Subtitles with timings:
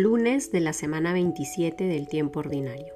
[0.00, 2.94] Lunes de la semana 27 del tiempo ordinario.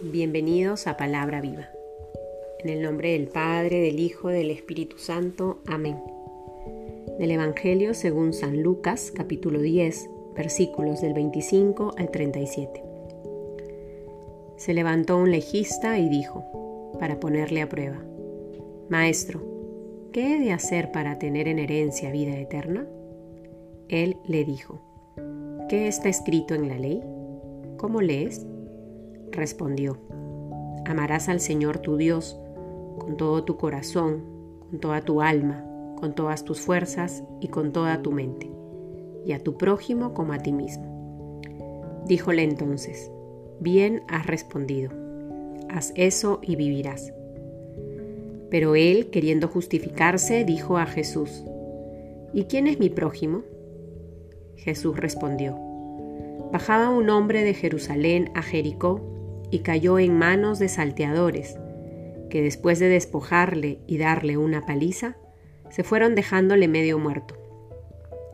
[0.00, 1.70] Bienvenidos a Palabra Viva.
[2.60, 5.58] En el nombre del Padre, del Hijo, del Espíritu Santo.
[5.66, 5.98] Amén.
[7.18, 12.84] Del Evangelio según San Lucas, capítulo 10, versículos del 25 al 37.
[14.56, 18.04] Se levantó un legista y dijo, para ponerle a prueba,
[18.88, 19.42] Maestro,
[20.12, 22.86] ¿qué he de hacer para tener en herencia vida eterna?
[23.90, 24.78] Él le dijo,
[25.68, 27.02] ¿qué está escrito en la ley?
[27.76, 28.46] ¿Cómo lees?
[29.32, 29.98] Respondió,
[30.86, 32.38] amarás al Señor tu Dios
[33.00, 34.22] con todo tu corazón,
[34.60, 35.66] con toda tu alma,
[35.98, 38.48] con todas tus fuerzas y con toda tu mente,
[39.26, 41.42] y a tu prójimo como a ti mismo.
[42.06, 43.10] Díjole entonces,
[43.58, 44.92] bien has respondido,
[45.68, 47.12] haz eso y vivirás.
[48.50, 51.42] Pero él, queriendo justificarse, dijo a Jesús,
[52.32, 53.42] ¿y quién es mi prójimo?
[54.60, 55.58] Jesús respondió,
[56.52, 59.00] Bajaba un hombre de Jerusalén a Jericó
[59.50, 61.56] y cayó en manos de salteadores,
[62.28, 65.16] que después de despojarle y darle una paliza,
[65.70, 67.36] se fueron dejándole medio muerto.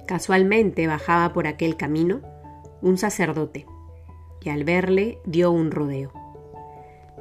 [0.07, 2.21] Casualmente bajaba por aquel camino
[2.81, 3.67] un sacerdote,
[4.43, 6.13] y al verle dio un rodeo.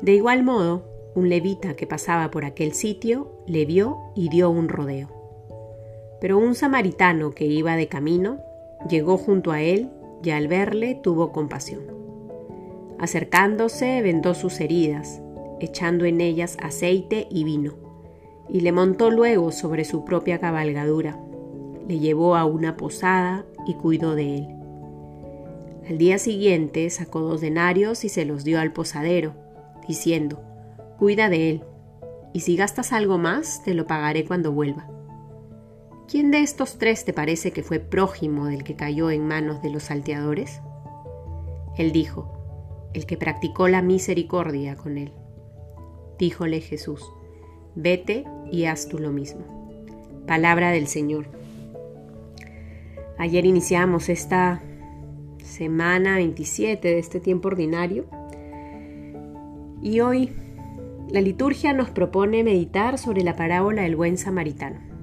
[0.01, 4.69] De igual modo, un levita que pasaba por aquel sitio le vio y dio un
[4.69, 5.09] rodeo.
[6.21, 8.39] Pero un samaritano que iba de camino
[8.89, 9.89] Llegó junto a él
[10.23, 11.83] y al verle tuvo compasión.
[12.99, 15.21] Acercándose vendó sus heridas,
[15.59, 17.73] echando en ellas aceite y vino,
[18.49, 21.19] y le montó luego sobre su propia cabalgadura.
[21.87, 24.47] Le llevó a una posada y cuidó de él.
[25.89, 29.33] Al día siguiente sacó dos denarios y se los dio al posadero,
[29.87, 30.41] diciendo,
[30.97, 31.63] Cuida de él,
[32.33, 34.87] y si gastas algo más, te lo pagaré cuando vuelva.
[36.07, 39.71] ¿Quién de estos tres te parece que fue prójimo del que cayó en manos de
[39.71, 40.61] los salteadores?
[41.77, 42.31] Él dijo,
[42.93, 45.13] el que practicó la misericordia con él.
[46.19, 47.01] Díjole Jesús,
[47.73, 49.41] vete y haz tú lo mismo.
[50.27, 51.25] Palabra del Señor.
[53.17, 54.61] Ayer iniciamos esta
[55.43, 58.05] semana 27 de este tiempo ordinario
[59.81, 60.31] y hoy
[61.09, 64.94] la liturgia nos propone meditar sobre la parábola del buen samaritano.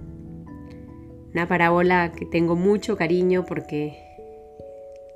[1.32, 3.98] Una parábola que tengo mucho cariño porque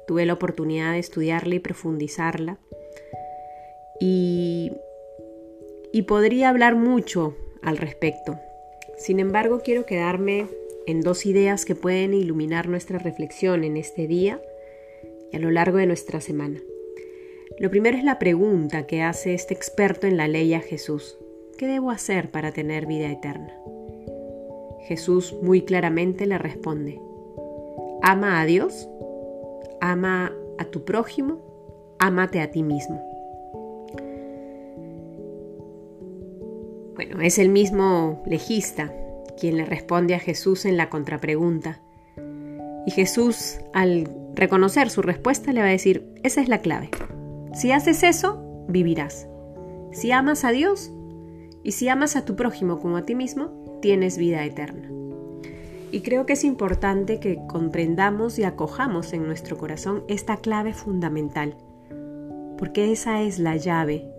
[0.06, 2.59] tuve la oportunidad de estudiarla y profundizarla.
[4.00, 4.72] Y,
[5.93, 8.38] y podría hablar mucho al respecto.
[8.97, 10.47] Sin embargo, quiero quedarme
[10.87, 14.41] en dos ideas que pueden iluminar nuestra reflexión en este día
[15.33, 16.60] y a lo largo de nuestra semana.
[17.59, 21.19] Lo primero es la pregunta que hace este experto en la ley a Jesús.
[21.59, 23.54] ¿Qué debo hacer para tener vida eterna?
[24.86, 27.00] Jesús muy claramente le responde,
[28.02, 28.88] ama a Dios,
[29.80, 31.41] ama a tu prójimo,
[31.98, 33.02] ámate a ti mismo.
[36.94, 38.92] Bueno, es el mismo legista
[39.38, 41.82] quien le responde a Jesús en la contrapregunta.
[42.86, 46.91] Y Jesús, al reconocer su respuesta, le va a decir, esa es la clave.
[47.54, 49.26] Si haces eso, vivirás.
[49.92, 50.92] Si amas a Dios
[51.64, 54.91] y si amas a tu prójimo como a ti mismo, tienes vida eterna.
[55.92, 61.54] Y creo que es importante que comprendamos y acojamos en nuestro corazón esta clave fundamental,
[62.58, 64.10] porque esa es la llave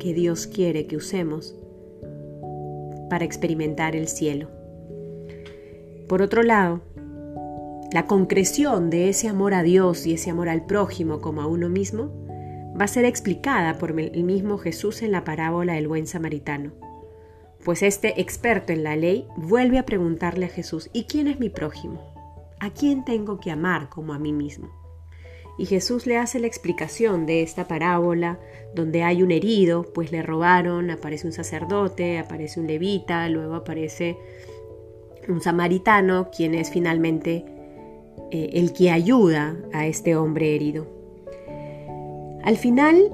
[0.00, 1.54] que Dios quiere que usemos
[3.08, 4.48] para experimentar el cielo.
[6.08, 6.80] Por otro lado,
[7.92, 11.68] la concreción de ese amor a Dios y ese amor al prójimo como a uno
[11.68, 12.10] mismo
[12.76, 16.72] va a ser explicada por el mismo Jesús en la parábola del buen samaritano
[17.66, 21.48] pues este experto en la ley vuelve a preguntarle a Jesús, ¿y quién es mi
[21.48, 22.00] prójimo?
[22.60, 24.70] ¿A quién tengo que amar como a mí mismo?
[25.58, 28.38] Y Jesús le hace la explicación de esta parábola,
[28.72, 34.16] donde hay un herido, pues le robaron, aparece un sacerdote, aparece un levita, luego aparece
[35.26, 37.46] un samaritano, quien es finalmente
[38.30, 40.86] eh, el que ayuda a este hombre herido.
[42.44, 43.12] Al final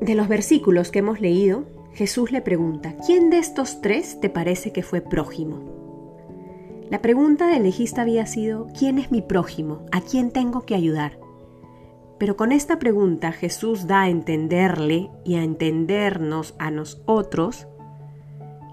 [0.00, 4.72] de los versículos que hemos leído, Jesús le pregunta, ¿quién de estos tres te parece
[4.72, 5.60] que fue prójimo?
[6.90, 9.86] La pregunta del legista había sido, ¿quién es mi prójimo?
[9.92, 11.20] ¿A quién tengo que ayudar?
[12.18, 17.68] Pero con esta pregunta Jesús da a entenderle y a entendernos a nosotros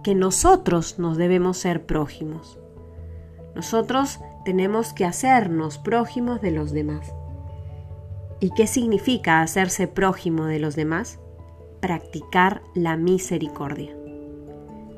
[0.03, 2.59] que nosotros nos debemos ser prójimos.
[3.53, 7.13] Nosotros tenemos que hacernos prójimos de los demás.
[8.39, 11.19] ¿Y qué significa hacerse prójimo de los demás?
[11.81, 13.91] Practicar la misericordia.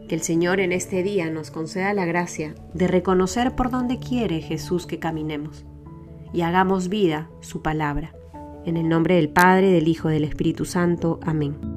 [0.07, 4.41] Que el Señor en este día nos conceda la gracia de reconocer por dónde quiere
[4.41, 5.65] Jesús que caminemos
[6.33, 8.13] y hagamos vida su palabra.
[8.65, 11.19] En el nombre del Padre, del Hijo del Espíritu Santo.
[11.23, 11.72] Amén.